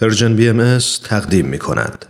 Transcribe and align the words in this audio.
پرژن 0.00 0.36
بی 0.36 0.48
ام 0.48 0.78
تقدیم 1.04 1.46
می 1.46 1.58
کند. 1.58 2.06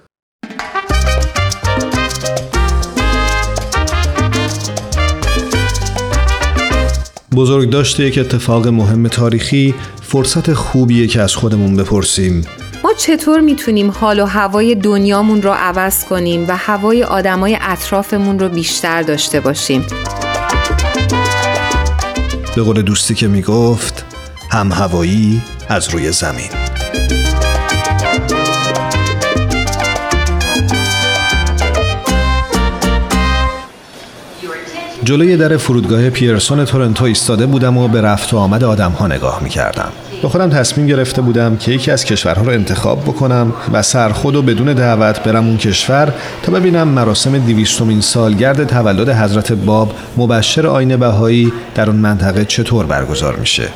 بزرگ 7.35 7.71
داشته 7.71 8.05
یک 8.05 8.19
اتفاق 8.19 8.69
مهم 8.69 9.09
تاریخی 9.09 9.75
فرصت 10.03 10.53
خوبیه 10.53 11.07
که 11.07 11.23
از 11.23 11.37
خودمون 11.37 11.77
بپرسیم. 11.77 12.47
ما 12.85 12.93
چطور 12.93 13.41
می‌تونیم 13.41 13.91
حال 13.91 14.21
و 14.21 14.25
هوای 14.25 14.75
دنیامون 14.75 15.43
رو 15.43 15.51
عوض 15.51 16.05
کنیم 16.05 16.45
و 16.49 16.57
هوای 16.57 17.03
آدمای 17.03 17.59
اطرافمون 17.61 18.39
رو 18.39 18.49
بیشتر 18.49 19.03
داشته 19.03 19.41
باشیم؟ 19.41 19.87
به 22.57 22.63
قول 22.63 22.83
دوستی 22.83 23.15
که 23.15 23.29
می‌گفت 23.29 24.05
هم 24.51 24.73
هوایی 24.73 25.43
از 25.69 25.89
روی 25.89 26.13
زمین. 26.13 26.74
جلوی 35.05 35.37
در 35.37 35.57
فرودگاه 35.57 36.11
پیرسون 36.11 36.65
تورنتو 36.65 37.05
ایستاده 37.05 37.47
بودم 37.47 37.79
و 37.79 37.89
به 37.89 38.01
رفت 38.01 38.35
و 38.35 38.37
آمد 38.37 38.65
آدم 38.65 38.91
ها 38.91 39.07
نگاه 39.07 39.43
می 39.43 39.49
کردم. 39.49 39.89
به 40.23 40.29
خودم 40.29 40.51
تصمیم 40.51 40.87
گرفته 40.87 41.23
بودم 41.23 41.57
که 41.57 41.73
یکی 41.73 41.91
از 41.91 42.05
کشورها 42.05 42.43
رو 42.43 42.51
انتخاب 42.51 43.03
بکنم 43.03 43.53
و 43.73 43.83
سرخود 43.83 44.37
و 44.37 44.43
بدون 44.43 44.73
دعوت 44.73 45.23
برم 45.23 45.47
اون 45.47 45.57
کشور 45.57 46.15
تا 46.43 46.53
ببینم 46.53 46.89
مراسم 46.89 47.39
دیویستومین 47.39 48.01
سالگرد 48.01 48.67
تولد 48.67 49.09
حضرت 49.09 49.53
باب 49.53 49.95
مبشر 50.17 50.67
آین 50.67 50.97
بهایی 50.97 51.53
در 51.75 51.91
اون 51.91 51.97
منطقه 51.97 52.45
چطور 52.45 52.87
برگزار 52.87 53.37
میشه. 53.37 53.69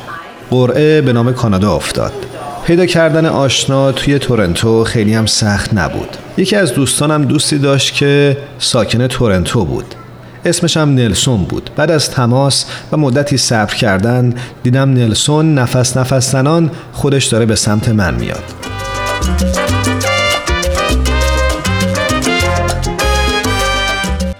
قرعه 0.51 1.01
به 1.01 1.13
نام 1.13 1.33
کانادا 1.33 1.75
افتاد. 1.75 2.13
پیدا 2.65 2.85
کردن 2.85 3.25
آشنا 3.25 3.91
توی 3.91 4.19
تورنتو 4.19 4.83
خیلی 4.83 5.13
هم 5.13 5.25
سخت 5.25 5.73
نبود. 5.73 6.17
یکی 6.37 6.55
از 6.55 6.73
دوستانم 6.73 7.25
دوستی 7.25 7.57
داشت 7.57 7.93
که 7.93 8.37
ساکن 8.59 9.07
تورنتو 9.07 9.65
بود. 9.65 9.95
اسمش 10.45 10.77
هم 10.77 10.95
نلسون 10.95 11.43
بود. 11.43 11.69
بعد 11.75 11.91
از 11.91 12.11
تماس 12.11 12.65
و 12.91 12.97
مدتی 12.97 13.37
صبر 13.37 13.75
کردن 13.75 14.33
دیدم 14.63 14.93
نلسون 14.93 15.53
نفس 15.55 15.97
نفس 15.97 16.31
زنان 16.31 16.71
خودش 16.93 17.25
داره 17.25 17.45
به 17.45 17.55
سمت 17.55 17.89
من 17.89 18.15
میاد. 18.15 18.43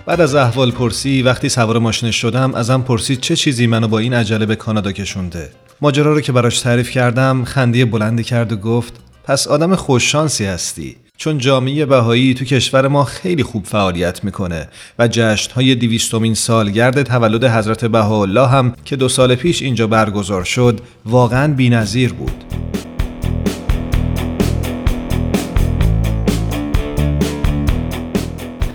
بعد 0.05 0.21
از 0.21 0.35
احوال 0.35 0.71
پرسی 0.71 1.21
وقتی 1.21 1.49
سوار 1.49 1.79
ماشین 1.79 2.11
شدم 2.11 2.55
ازم 2.55 2.81
پرسید 2.81 3.19
چه 3.19 3.35
چیزی 3.35 3.67
منو 3.67 3.87
با 3.87 3.99
این 3.99 4.13
عجله 4.13 4.45
به 4.45 4.55
کانادا 4.55 4.91
کشونده. 4.91 5.49
ماجرا 5.81 6.13
رو 6.13 6.21
که 6.21 6.31
براش 6.31 6.59
تعریف 6.59 6.91
کردم 6.91 7.43
خندی 7.43 7.85
بلندی 7.85 8.23
کرد 8.23 8.51
و 8.51 8.55
گفت 8.55 8.93
پس 9.23 9.47
آدم 9.47 9.75
خوششانسی 9.75 10.45
هستی. 10.45 10.95
چون 11.21 11.37
جامعه 11.37 11.85
بهایی 11.85 12.33
تو 12.33 12.45
کشور 12.45 12.87
ما 12.87 13.03
خیلی 13.03 13.43
خوب 13.43 13.65
فعالیت 13.65 14.23
می‌کنه 14.23 14.67
و 14.99 15.07
جشن 15.07 15.53
های 15.53 15.75
دیویستومین 15.75 16.33
سالگرد 16.33 17.03
تولد 17.03 17.43
حضرت 17.43 17.85
بهاءالله 17.85 18.47
هم 18.47 18.73
که 18.85 18.95
دو 18.95 19.09
سال 19.09 19.35
پیش 19.35 19.61
اینجا 19.61 19.87
برگزار 19.87 20.43
شد 20.43 20.79
واقعا 21.05 21.53
بینظیر 21.53 22.13
بود. 22.13 22.43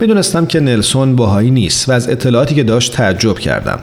می‌دونستم 0.00 0.46
که 0.46 0.60
نلسون 0.60 1.16
باهایی 1.16 1.50
نیست 1.50 1.88
و 1.88 1.92
از 1.92 2.08
اطلاعاتی 2.08 2.54
که 2.54 2.62
داشت 2.62 2.92
تعجب 2.92 3.38
کردم. 3.38 3.78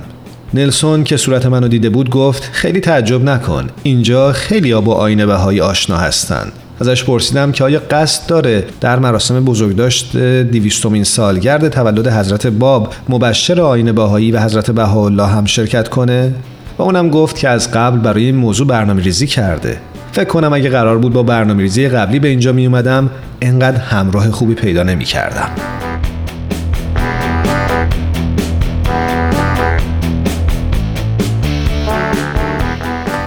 نلسون 0.53 1.03
که 1.03 1.17
صورت 1.17 1.45
منو 1.45 1.67
دیده 1.67 1.89
بود 1.89 2.09
گفت 2.09 2.43
خیلی 2.43 2.79
تعجب 2.79 3.23
نکن 3.23 3.69
اینجا 3.83 4.31
خیلی 4.31 4.73
با 4.73 4.93
آین 4.95 5.25
بهایی 5.25 5.61
آشنا 5.61 5.97
هستند 5.97 6.51
ازش 6.81 7.03
پرسیدم 7.03 7.51
که 7.51 7.63
آیا 7.63 7.81
قصد 7.91 8.29
داره 8.29 8.63
در 8.81 8.99
مراسم 8.99 9.45
بزرگداشت 9.45 10.17
دیویستومین 10.17 11.03
سالگرد 11.03 11.69
تولد 11.69 12.07
حضرت 12.07 12.47
باب 12.47 12.93
مبشر 13.09 13.61
آین 13.61 13.91
باهایی 13.91 14.31
و 14.31 14.39
حضرت 14.39 14.71
بهاءالله 14.71 15.27
هم 15.27 15.45
شرکت 15.45 15.89
کنه 15.89 16.33
و 16.77 16.81
اونم 16.81 17.09
گفت 17.09 17.37
که 17.37 17.49
از 17.49 17.71
قبل 17.71 17.97
برای 17.97 18.25
این 18.25 18.35
موضوع 18.35 18.67
برنامه 18.67 19.03
ریزی 19.03 19.27
کرده 19.27 19.77
فکر 20.11 20.25
کنم 20.25 20.53
اگه 20.53 20.69
قرار 20.69 20.97
بود 20.97 21.13
با 21.13 21.23
برنامه 21.23 21.61
ریزی 21.61 21.87
قبلی 21.87 22.19
به 22.19 22.27
اینجا 22.27 22.51
می 22.51 22.65
اومدم 22.65 23.09
انقدر 23.41 23.77
همراه 23.77 24.31
خوبی 24.31 24.53
پیدا 24.53 24.83
نمی 24.83 25.05
کردم. 25.05 25.80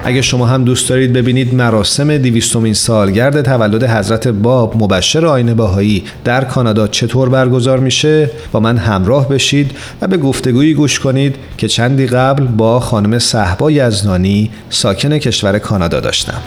اگه 0.07 0.23
شما 0.23 0.47
هم 0.47 0.65
دوست 0.65 0.89
دارید 0.89 1.13
ببینید 1.13 1.55
مراسم 1.55 2.19
دیویستومین 2.19 2.75
سالگرد 2.75 3.43
تولد 3.43 3.85
حضرت 3.85 4.29
باب 4.29 4.83
مبشر 4.83 5.27
آین 5.27 5.55
باهایی 5.55 6.05
در 6.25 6.45
کانادا 6.45 6.89
چطور 6.89 7.29
برگزار 7.29 7.79
میشه 7.79 8.31
با 8.53 8.61
من 8.61 8.77
همراه 8.77 9.29
بشید 9.29 9.71
و 10.03 10.07
به 10.07 10.17
گفتگویی 10.17 10.75
گوش 10.75 11.01
کنید 11.01 11.37
که 11.59 11.69
چندی 11.69 12.07
قبل 12.07 12.45
با 12.45 12.81
خانم 12.81 13.19
صحبا 13.19 13.71
یزنانی 13.71 14.51
ساکن 14.71 15.19
کشور 15.19 15.59
کانادا 15.59 16.01
داشتم. 16.01 16.43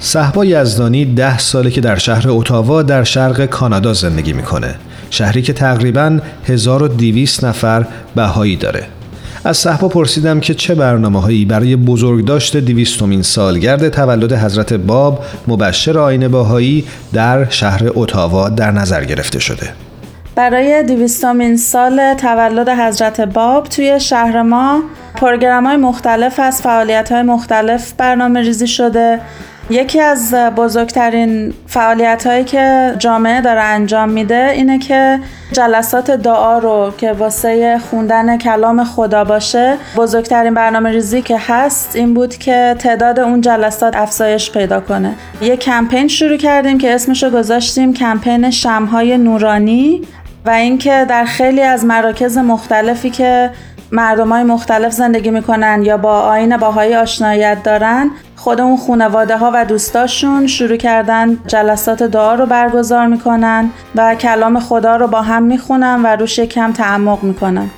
صحبا 0.00 0.44
یزدانی 0.44 1.04
ده 1.04 1.38
ساله 1.38 1.70
که 1.70 1.80
در 1.80 1.96
شهر 1.96 2.24
اتاوا 2.28 2.82
در 2.82 3.04
شرق 3.04 3.46
کانادا 3.46 3.92
زندگی 3.92 4.32
می‌کنه. 4.32 4.74
شهری 5.10 5.42
که 5.42 5.52
تقریبا 5.52 6.18
1200 6.46 7.44
نفر 7.44 7.86
بهایی 8.14 8.56
داره. 8.56 8.86
از 9.44 9.56
صحبا 9.56 9.88
پرسیدم 9.88 10.40
که 10.40 10.54
چه 10.54 10.74
برنامه 10.74 11.20
هایی 11.22 11.44
برای 11.44 11.76
بزرگداشت 11.76 12.56
دیویستومین 12.56 13.22
سالگرد 13.22 13.88
تولد 13.88 14.32
حضرت 14.32 14.72
باب 14.72 15.24
مبشر 15.48 15.98
آین 15.98 16.28
باهایی 16.28 16.84
در 17.12 17.48
شهر 17.50 17.82
اتاوا 17.94 18.48
در 18.48 18.70
نظر 18.70 19.04
گرفته 19.04 19.38
شده. 19.38 19.68
برای 20.34 20.82
دیویستومین 20.82 21.56
سال 21.56 22.14
تولد 22.14 22.68
حضرت 22.68 23.20
باب 23.20 23.64
توی 23.64 24.00
شهر 24.00 24.42
ما 24.42 24.82
پروگرام 25.14 25.66
های 25.66 25.76
مختلف 25.76 26.40
از 26.40 26.62
فعالیت 26.62 27.12
های 27.12 27.22
مختلف 27.22 27.92
برنامه 27.92 28.40
ریزی 28.40 28.66
شده. 28.66 29.20
یکی 29.70 30.00
از 30.00 30.34
بزرگترین 30.34 31.54
فعالیت 31.66 32.26
هایی 32.26 32.44
که 32.44 32.94
جامعه 32.98 33.40
داره 33.40 33.60
انجام 33.60 34.08
میده 34.08 34.50
اینه 34.54 34.78
که 34.78 35.20
جلسات 35.52 36.10
دعا 36.10 36.58
رو 36.58 36.92
که 36.98 37.12
واسه 37.12 37.78
خوندن 37.90 38.38
کلام 38.38 38.84
خدا 38.84 39.24
باشه 39.24 39.76
بزرگترین 39.96 40.54
برنامه 40.54 40.90
ریزی 40.90 41.22
که 41.22 41.38
هست 41.38 41.96
این 41.96 42.14
بود 42.14 42.36
که 42.36 42.76
تعداد 42.78 43.20
اون 43.20 43.40
جلسات 43.40 43.96
افزایش 43.96 44.50
پیدا 44.50 44.80
کنه. 44.80 45.14
یه 45.42 45.56
کمپین 45.56 46.08
شروع 46.08 46.36
کردیم 46.36 46.78
که 46.78 46.94
اسمش 46.94 47.22
رو 47.22 47.30
گذاشتیم 47.30 47.94
کمپین 47.94 48.50
شمهای 48.50 49.18
نورانی 49.18 50.02
و 50.46 50.50
اینکه 50.50 51.06
در 51.08 51.24
خیلی 51.24 51.62
از 51.62 51.84
مراکز 51.84 52.38
مختلفی 52.38 53.10
که 53.10 53.50
مردم 53.92 54.28
های 54.28 54.42
مختلف 54.42 54.92
زندگی 54.92 55.30
می‌کنن 55.30 55.82
یا 55.84 55.96
با 55.96 56.20
آین 56.20 56.56
باهایی 56.56 56.94
آشنایت 56.94 57.62
دارن 57.62 58.10
خود 58.36 58.60
اون 58.60 58.76
خانواده 58.76 59.36
ها 59.36 59.50
و 59.54 59.64
دوستاشون 59.64 60.46
شروع 60.46 60.76
کردن 60.76 61.36
جلسات 61.46 62.02
دعا 62.02 62.34
رو 62.34 62.46
برگزار 62.46 63.06
می‌کنن 63.06 63.70
و 63.94 64.14
کلام 64.14 64.60
خدا 64.60 64.96
رو 64.96 65.06
با 65.06 65.22
هم 65.22 65.42
می‌خونن 65.42 66.02
و 66.04 66.06
روش 66.06 66.40
کم 66.40 66.72
تعمق 66.72 67.22
می‌کنن. 67.22 67.70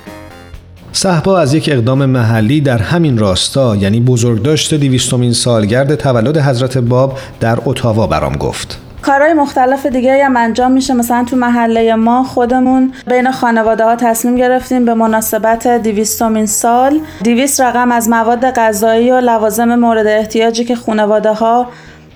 صحبا 0.93 1.39
از 1.39 1.53
یک 1.53 1.69
اقدام 1.71 2.05
محلی 2.05 2.61
در 2.61 2.77
همین 2.77 3.17
راستا 3.17 3.75
یعنی 3.75 3.99
بزرگداشت 3.99 4.73
دیویستومین 4.73 5.33
سالگرد 5.33 5.95
تولد 5.95 6.37
حضرت 6.37 6.77
باب 6.77 7.17
در 7.39 7.57
اتاوا 7.65 8.07
برام 8.07 8.35
گفت. 8.35 8.79
کارهای 9.01 9.33
مختلف 9.33 9.85
دیگه 9.85 10.25
هم 10.25 10.37
انجام 10.37 10.71
میشه. 10.71 10.93
مثلا 10.93 11.23
تو 11.23 11.35
محله 11.35 11.95
ما 11.95 12.23
خودمون 12.23 12.93
بین 13.07 13.31
خانواده 13.31 13.83
ها 13.83 13.95
تصمیم 13.95 14.35
گرفتیم 14.35 14.85
به 14.85 14.93
مناسبت 14.93 15.67
دیویستومین 15.67 16.45
سال. 16.45 16.99
دیویست 17.21 17.61
رقم 17.61 17.91
از 17.91 18.09
مواد 18.09 18.51
غذایی 18.51 19.11
و 19.11 19.19
لوازم 19.19 19.75
مورد 19.75 20.07
احتیاجی 20.07 20.65
که 20.65 20.75
خانواده 20.75 21.31
ها 21.31 21.67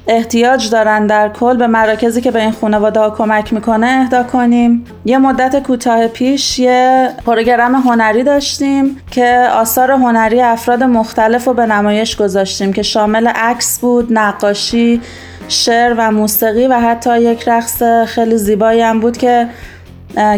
احتیاج 0.08 0.70
دارن 0.70 1.08
در 1.08 1.30
کل 1.30 1.58
به 1.58 1.68
مراکزی 1.68 2.22
که 2.22 2.32
به 2.32 2.42
این 2.42 2.52
خانواده 2.52 3.00
ها 3.00 3.10
کمک 3.10 3.54
می‌کنه 3.54 3.88
اهدا 3.88 4.24
کنیم. 4.24 4.86
یه 5.06 5.18
مدت 5.18 5.64
کوتاه 5.64 6.08
پیش 6.08 6.60
یه 6.60 7.10
پروگرام 7.26 7.76
هنری 7.76 8.24
داشتیم 8.24 9.02
که 9.12 9.48
آثار 9.54 9.92
هنری 9.92 10.42
افراد 10.42 10.84
مختلف 10.84 11.46
رو 11.46 11.54
به 11.54 11.66
نمایش 11.66 12.16
گذاشتیم 12.16 12.74
که 12.74 12.82
شامل 12.82 13.28
عکس 13.28 13.80
بود 13.80 14.08
نقاشی 14.12 15.02
شعر 15.48 15.96
و 15.98 16.12
موسیقی 16.12 16.68
و 16.68 16.80
حتی 16.80 17.22
یک 17.22 17.44
رقص 17.48 17.84
خیلی 18.08 18.38
زیبایی 18.38 18.82
هم 18.82 19.00
بود 19.00 19.18
که 19.18 19.48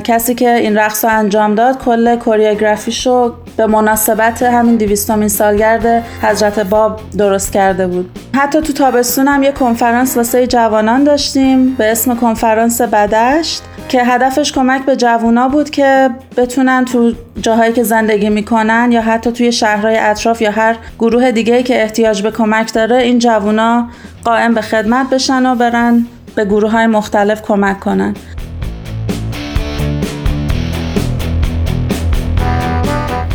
کسی 0.04 0.36
که 0.36 0.56
این 0.56 0.78
رقص 0.78 1.06
رو 1.06 1.12
انجام 1.12 1.56
داد 1.56 1.78
کل 1.78 2.16
کوریوگرافیش 2.16 3.08
رو 3.08 3.34
به 3.58 3.68
مناسبت 3.68 4.44
همین 4.44 4.76
دیویستومین 4.76 5.28
سالگرد 5.28 6.04
حضرت 6.22 6.60
باب 6.60 7.00
درست 7.18 7.54
کرده 7.54 7.88
بود. 7.88 8.10
حتی 8.36 8.62
تو 8.62 8.74
تابستون 8.74 9.28
هم 9.28 9.44
یه 9.44 9.52
کنفرانس 9.52 10.18
واسه 10.18 10.48
جوانان 10.48 11.04
داشتیم 11.04 11.76
به 11.76 11.92
اسم 11.92 12.16
کنفرانس 12.16 12.82
بدشت 12.82 13.64
که 13.90 14.04
هدفش 14.04 14.52
کمک 14.52 14.86
به 14.86 14.96
جوونا 14.96 15.50
بود 15.50 15.70
که 15.70 16.10
بتونن 16.38 16.86
تو 16.86 17.14
جاهایی 17.42 17.74
که 17.74 17.84
زندگی 17.84 18.30
می‌کنن 18.30 18.90
یا 18.92 19.02
حتی 19.02 19.32
توی 19.32 19.52
شهرهای 19.52 19.98
اطراف 19.98 20.42
یا 20.42 20.52
هر 20.52 20.76
گروه 21.00 21.32
دیگه 21.32 21.64
که 21.64 21.82
احتیاج 21.82 22.22
به 22.22 22.32
کمک 22.32 22.74
داره 22.74 22.96
این 22.96 23.20
جوونا 23.20 23.88
قائم 24.24 24.54
به 24.54 24.62
خدمت 24.62 25.10
بشن 25.10 25.46
و 25.46 25.56
برن 25.56 26.06
به 26.36 26.46
گروه 26.46 26.72
های 26.72 26.88
مختلف 26.88 27.42
کمک 27.42 27.80
کنن. 27.80 28.14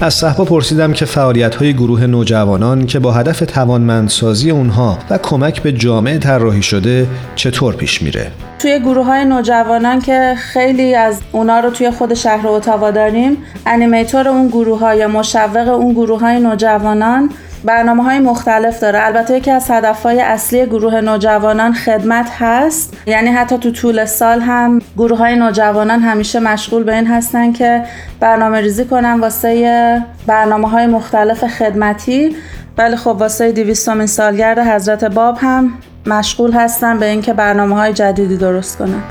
از 0.03 0.15
صحبا 0.15 0.45
پرسیدم 0.45 0.93
که 0.93 1.05
فعالیت 1.05 1.55
های 1.55 1.75
گروه 1.75 2.07
نوجوانان 2.07 2.87
که 2.87 2.99
با 2.99 3.13
هدف 3.13 3.41
توانمندسازی 3.41 4.51
اونها 4.51 4.99
و 5.11 5.19
کمک 5.19 5.63
به 5.63 5.73
جامعه 5.73 6.19
طراحی 6.19 6.63
شده 6.63 7.07
چطور 7.35 7.75
پیش 7.75 8.03
میره؟ 8.03 8.31
توی 8.59 8.81
گروه 8.81 9.07
های 9.07 9.25
نوجوانان 9.25 10.01
که 10.01 10.35
خیلی 10.39 10.95
از 10.95 11.21
اونا 11.33 11.61
رو 11.61 11.71
توی 11.71 11.91
خود 11.91 12.15
شهر 12.15 12.49
اتاوا 12.49 12.91
داریم 12.91 13.37
انیمیتور 13.67 14.29
اون 14.29 14.49
گروه 14.49 14.79
ها 14.81 14.95
یا 14.95 15.09
مشوق 15.09 15.69
اون 15.69 15.93
گروه 15.93 16.21
های 16.21 16.41
نوجوانان 16.41 17.31
برنامه 17.65 18.03
های 18.03 18.19
مختلف 18.19 18.81
داره. 18.81 19.07
البته 19.07 19.37
یکی 19.37 19.51
از 19.51 19.71
هدف 19.71 20.03
های 20.03 20.21
اصلی 20.21 20.67
گروه 20.67 21.01
نوجوانان 21.01 21.73
خدمت 21.73 22.31
هست. 22.39 22.97
یعنی 23.07 23.31
حتی 23.31 23.59
تو 23.59 23.71
طول 23.71 24.05
سال 24.05 24.41
هم 24.41 24.79
گروه 24.97 25.19
های 25.19 25.37
نوجوانان 25.37 26.01
همیشه 26.01 26.41
مشغول 26.41 26.83
به 26.83 26.95
این 26.95 27.07
هستن 27.07 27.53
که 27.53 27.85
برنامه 28.21 28.61
ریزی 28.61 28.85
کنن 28.85 29.21
واسه 29.21 30.03
برنامه 30.27 30.69
های 30.69 30.87
مختلف 30.87 31.47
خدمتی. 31.47 32.37
ولی 32.79 32.97
خب 32.97 33.17
واسه 33.21 33.53
دیویستومین 33.53 34.07
سالگرد 34.07 34.59
حضرت 34.59 35.05
باب 35.05 35.39
هم 35.41 35.73
مشغول 36.07 36.53
هستن 36.53 36.99
به 36.99 37.07
اینکه 37.07 37.33
برنامه 37.33 37.75
های 37.75 37.93
جدیدی 37.93 38.37
درست 38.37 38.79
کنن. 38.79 39.03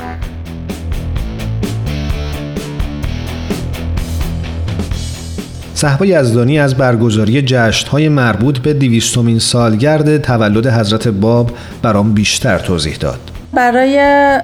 صحبا 5.81 6.05
یزدانی 6.05 6.59
از 6.59 6.75
برگزاری 6.75 7.45
های 7.91 8.09
مربوط 8.09 8.59
به 8.59 8.73
دیویستومین 8.73 9.39
سالگرد 9.39 10.17
تولد 10.17 10.67
حضرت 10.67 11.07
باب 11.07 11.51
برام 11.81 12.13
بیشتر 12.13 12.57
توضیح 12.57 12.95
داد. 12.95 13.19
برای 13.53 13.97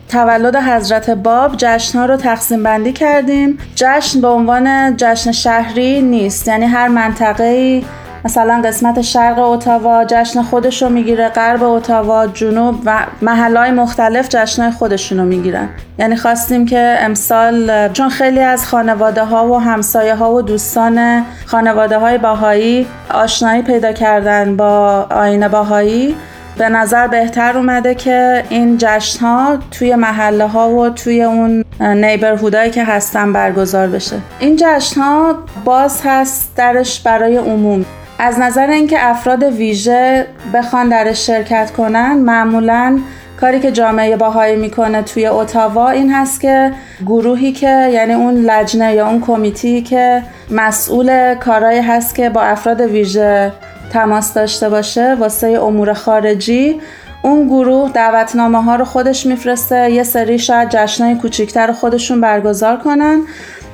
تولد 0.09 0.55
حضرت 0.55 1.09
باب 1.09 1.51
جشن 1.57 1.99
ها 1.99 2.05
رو 2.05 2.17
تقسیم 2.17 2.63
بندی 2.63 2.93
کردیم 2.93 3.57
جشن 3.75 4.21
به 4.21 4.27
عنوان 4.27 4.97
جشن 4.97 5.31
شهری 5.31 6.01
نیست 6.01 6.47
یعنی 6.47 6.65
هر 6.65 6.87
منطقه 6.87 7.81
مثلا 8.27 8.61
قسمت 8.65 9.01
شرق 9.01 9.39
اتاوا 9.39 10.05
جشن 10.05 10.41
خودش 10.41 10.81
رو 10.81 10.89
می‌گیره 10.89 11.29
غرب 11.29 11.63
اتاوا 11.63 12.27
جنوب 12.27 12.75
و 12.85 13.05
محلهای 13.21 13.71
مختلف 13.71 14.27
جشنهای 14.29 14.71
خودشون 14.71 15.17
رو 15.17 15.25
می‌گیرن. 15.25 15.69
یعنی 15.99 16.15
خواستیم 16.15 16.65
که 16.65 16.97
امسال 16.99 17.87
چون 17.93 18.09
خیلی 18.09 18.39
از 18.39 18.67
خانواده 18.67 19.23
ها 19.23 19.47
و 19.47 19.61
همسایه 19.61 20.15
ها 20.15 20.33
و 20.33 20.41
دوستان 20.41 21.25
خانواده 21.45 21.97
های 21.97 22.17
باهایی 22.17 22.87
آشنایی 23.13 23.61
پیدا 23.61 23.91
کردن 23.91 24.57
با 24.57 25.07
آین 25.11 25.47
باهایی 25.47 26.15
به 26.57 26.69
نظر 26.69 27.07
بهتر 27.07 27.57
اومده 27.57 27.95
که 27.95 28.43
این 28.49 28.77
جشن 28.77 29.19
ها 29.19 29.57
توی 29.71 29.95
محله 29.95 30.47
ها 30.47 30.69
و 30.69 30.89
توی 30.89 31.23
اون 31.23 31.65
نیبرهودایی 31.79 32.71
که 32.71 32.83
هستن 32.83 33.33
برگزار 33.33 33.87
بشه. 33.87 34.15
این 34.39 34.55
جشن 34.59 35.01
ها 35.01 35.35
باز 35.65 36.01
هست 36.05 36.51
درش 36.55 36.99
برای 36.99 37.37
عموم. 37.37 37.85
از 38.19 38.39
نظر 38.39 38.69
اینکه 38.69 39.05
افراد 39.05 39.43
ویژه 39.43 40.27
بخوان 40.53 40.89
درش 40.89 41.27
شرکت 41.27 41.71
کنن 41.71 42.13
معمولا 42.13 42.99
کاری 43.39 43.59
که 43.59 43.71
جامعه 43.71 44.17
باهایی 44.17 44.55
می‌کنه 44.55 45.01
توی 45.01 45.27
اتاوا 45.27 45.89
این 45.89 46.13
هست 46.13 46.41
که 46.41 46.71
گروهی 47.05 47.51
که 47.51 47.89
یعنی 47.93 48.13
اون 48.13 48.33
لجنه 48.35 48.93
یا 48.93 49.07
اون 49.07 49.21
کمیتی 49.21 49.81
که 49.81 50.23
مسئول 50.51 51.35
کارایی 51.35 51.79
هست 51.79 52.15
که 52.15 52.29
با 52.29 52.41
افراد 52.41 52.81
ویژه 52.81 53.51
تماس 53.93 54.33
داشته 54.33 54.69
باشه 54.69 55.15
واسه 55.15 55.47
امور 55.47 55.93
خارجی 55.93 56.81
اون 57.21 57.47
گروه 57.47 57.91
دعوتنامه 57.91 58.63
ها 58.63 58.75
رو 58.75 58.85
خودش 58.85 59.25
میفرسته 59.25 59.91
یه 59.91 60.03
سری 60.03 60.39
شاید 60.39 60.69
جشنای 60.69 61.15
کوچیکتر 61.15 61.71
خودشون 61.71 62.21
برگزار 62.21 62.77
کنن 62.77 63.21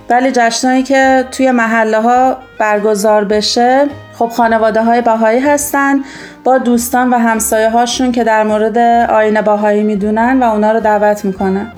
ولی 0.10 0.31
جشنایی 0.31 0.84
که 0.84 1.25
توی 1.31 1.51
محله 1.51 2.01
ها 2.01 2.38
برگزار 2.60 3.25
بشه 3.25 3.88
خب 4.19 4.27
خانواده 4.27 4.83
های 4.83 5.01
باهایی 5.01 5.39
هستن 5.39 6.00
با 6.44 6.57
دوستان 6.57 7.10
و 7.10 7.18
همسایه 7.18 7.69
هاشون 7.69 8.12
که 8.12 8.24
در 8.24 8.44
مورد 8.44 8.77
آین 9.10 9.42
باهایی 9.42 9.83
می‌دونن 9.83 10.44
و 10.44 10.44
اونا 10.44 10.71
رو 10.71 10.80
دعوت 10.80 11.25
می‌کنن 11.25 11.71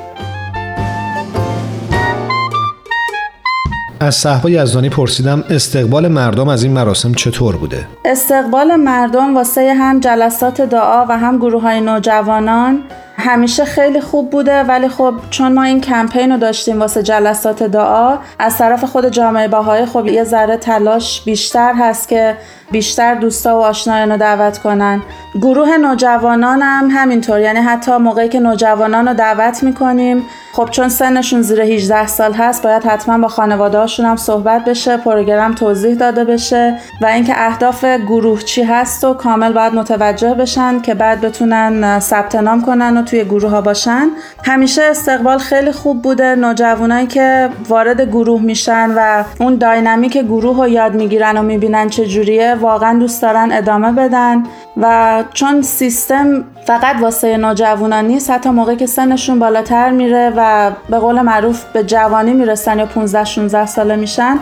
از 4.00 4.16
صحبا 4.16 4.50
یزدانی 4.50 4.90
پرسیدم 4.90 5.44
استقبال 5.50 6.08
مردم 6.08 6.48
از 6.48 6.64
این 6.64 6.74
مراسم 6.74 7.14
چطور 7.14 7.58
بوده؟ 7.58 7.88
استقبال 8.06 8.76
مردم 8.76 9.36
واسه 9.36 9.74
هم 9.74 10.00
جلسات 10.00 10.62
دعا 10.62 11.06
و 11.10 11.18
هم 11.18 11.38
گروه 11.38 11.62
های 11.62 11.82
نوجوانان 11.82 12.84
همیشه 13.18 13.66
خیلی 13.66 14.02
خوب 14.02 14.30
بوده 14.30 14.64
ولی 14.64 14.88
خب 14.88 15.14
چون 15.30 15.54
ما 15.54 15.64
این 15.64 15.82
کمپین 15.82 16.32
رو 16.32 16.38
داشتیم 16.38 16.80
واسه 16.80 17.04
جلسات 17.04 17.64
دعا 17.64 18.18
از 18.40 18.58
طرف 18.58 18.84
خود 18.84 19.10
جامعه 19.10 19.48
باهای 19.48 19.86
خب 19.86 20.06
یه 20.08 20.24
ذره 20.24 20.58
تلاش 20.58 21.22
بیشتر 21.22 21.74
هست 21.74 22.10
که 22.10 22.38
بیشتر 22.72 23.16
دوستا 23.16 23.60
و 23.60 23.62
آشنایان 23.62 24.12
رو 24.12 24.18
دعوت 24.18 24.58
کنن. 24.58 25.02
گروه 25.42 25.78
نوجوانان 25.78 26.62
هم 26.62 26.90
همینطور 26.92 27.40
یعنی 27.40 27.60
حتی 27.60 27.98
موقعی 27.98 28.30
که 28.30 28.40
نوجوانان 28.40 29.08
رو 29.08 29.14
دعوت 29.14 29.64
می‌کنیم 29.64 30.24
خب 30.54 30.70
چون 30.72 30.90
سنشون 30.90 31.42
زیر 31.42 31.62
18 31.62 32.08
سال 32.08 32.34
هست 32.34 32.64
باید 32.64 32.84
حتما 32.84 33.18
با 33.18 33.28
خانواده 33.28 33.78
هاشون 33.78 34.06
هم 34.06 34.16
صحبت 34.16 34.66
بشه 34.66 34.98
پروگرام 34.98 35.54
توضیح 35.54 35.96
داده 35.96 36.24
بشه 36.24 36.78
و 37.02 37.06
اینکه 37.06 37.34
اهداف 37.38 37.86
گروه 37.86 38.42
چی 38.42 38.64
هست 38.64 39.04
و 39.04 39.14
کامل 39.14 39.54
باید 39.54 39.74
متوجه 39.74 40.34
بشن 40.34 40.80
که 40.80 40.94
بعد 40.94 41.22
بتونن 41.22 42.00
ثبت 42.00 42.36
نام 42.36 42.62
کنن 42.62 42.98
و 42.98 43.02
توی 43.02 43.24
گروه 43.24 43.52
ها 43.52 43.62
باشن. 43.62 44.10
همیشه 44.44 44.84
استقبال 44.84 45.38
خیلی 45.38 45.72
خوب 45.72 46.02
بوده. 46.02 46.36
نوجوانایی 46.36 47.08
که 47.08 47.50
وارد 47.70 48.02
گروه 48.02 48.42
میشن 48.42 48.92
و 48.98 49.24
اون 49.40 49.56
داینامیک 49.56 50.18
گروه 50.18 50.58
رو 50.58 50.68
یاد 50.68 50.96
می‌گیرن 50.96 51.38
و 51.38 51.42
می‌بینن 51.42 51.90
چه 51.90 52.06
جوریه 52.06 52.55
واقعا 52.56 53.00
دوست 53.00 53.22
دارن 53.22 53.52
ادامه 53.52 53.92
بدن 53.92 54.44
و 54.78 55.24
چون 55.34 55.62
سیستم 55.62 56.44
فقط 56.68 56.96
واسه 57.02 57.38
نوجوانان 57.38 58.06
نیست 58.06 58.32
حتی 58.32 58.50
موقعی 58.50 58.76
که 58.76 58.86
سنشون 58.86 59.40
بالاتر 59.40 59.90
میره 59.90 60.34
و 60.36 60.72
به 60.90 61.00
قول 61.00 61.22
معروف 61.22 61.64
به 61.64 61.84
جوانی 61.84 62.34
می‌رسن 62.34 62.80
یا 62.80 62.86
15 62.86 63.26
16 63.26 63.66
ساله 63.66 63.96
میشن 63.96 64.40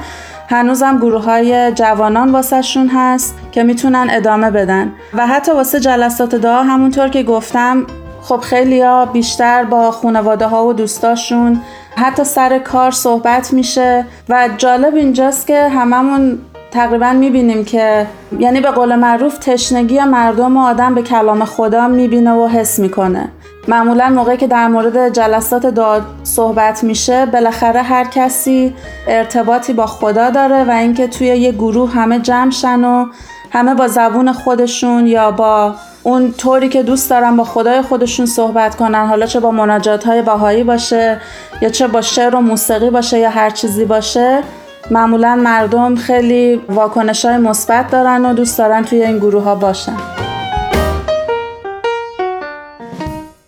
هنوزم 0.50 0.98
گروه 0.98 1.24
های 1.24 1.71
جوانان 1.71 2.31
واسهشون 2.31 2.88
هست 2.88 3.36
که 3.51 3.63
می‌تونن 3.63 4.07
ادامه 4.12 4.51
بدن. 4.51 4.92
و 5.13 5.27
حتی 5.27 5.51
واسه 5.51 5.80
جلسات 5.80 6.36
دعا 6.36 6.63
همونطور 6.63 7.08
که 7.08 7.24
گفتم 7.24 7.86
خب 8.22 8.39
خیلی 8.39 8.82
ها 8.82 9.05
بیشتر 9.05 9.63
با 9.63 9.91
خانواده 9.91 10.48
ها 10.48 10.65
و 10.65 10.74
دوستاشون 10.74 11.62
حتی 11.96 12.24
سر 12.24 12.60
کار 12.60 12.91
صحبت 12.91 13.53
میشه. 13.53 14.05
و 14.29 14.50
جالب 14.58 14.96
اینجاست 14.96 15.48
که 15.48 15.70
هممون 15.70 16.39
تقریبا 16.74 17.13
می‌بینیم 17.13 17.65
که 17.65 18.08
یعنی 18.39 18.62
به 18.62 18.72
قول 18.72 18.96
معروف 18.96 19.38
تشنگی 19.38 20.00
مردم 20.00 20.58
و 20.58 20.62
آدم 20.65 20.96
به 20.96 21.01
کلام 21.01 21.46
خدا 21.46 21.88
می‌بینه 21.88 22.32
و 22.32 22.48
حس 22.48 22.80
می‌کنه. 22.80 23.30
معمولا 23.68 24.10
موقعی 24.10 24.38
که 24.38 24.48
در 24.48 24.68
مورد 24.68 25.13
جلسات 25.13 25.65
دعا 25.65 26.01
صحبت 26.24 26.84
میشه 26.84 27.25
بالاخره 27.25 27.82
هر 27.82 28.03
کسی 28.03 28.74
ارتباطی 29.08 29.74
با 29.74 29.86
خدا 29.86 30.30
داره 30.30 30.63
و 30.63 30.72
اینکه 30.72 31.08
توی 31.08 31.27
یه 31.27 31.51
گروه 31.51 31.92
همه 31.92 32.20
جمع 32.20 32.51
شن 32.51 32.84
و 32.84 33.06
همه 33.51 33.75
با 33.75 33.88
زبون 33.88 34.32
خودشون 34.32 35.08
یا 35.08 35.32
با 35.32 35.75
اون 36.03 36.32
طوری 36.32 36.70
که 36.70 36.84
دوست 36.84 37.10
دارن 37.10 37.38
با 37.38 37.44
خدای 37.44 37.82
خودشون 37.82 38.25
صحبت 38.25 38.75
کنن 38.75 39.08
حالا 39.08 39.25
چه 39.25 39.39
با 39.39 39.51
مناجات 39.51 40.03
های 40.03 40.22
باهایی 40.22 40.63
باشه 40.63 41.22
یا 41.62 41.70
چه 41.70 41.88
با 41.88 42.01
شعر 42.01 42.36
و 42.36 42.42
موسیقی 42.42 42.89
باشه 42.89 43.20
یا 43.20 43.30
هر 43.30 43.50
چیزی 43.50 43.86
باشه. 43.86 44.44
معمولا 44.91 45.35
مردم 45.35 45.95
خیلی 45.95 46.61
واکنش 46.69 47.25
های 47.25 47.37
مثبت 47.37 47.91
دارن 47.91 48.25
و 48.25 48.33
دوست 48.33 48.57
دارن 48.57 48.83
توی 48.83 49.03
این 49.03 49.17
گروه 49.17 49.43
ها 49.43 49.55
باشن. 49.55 50.23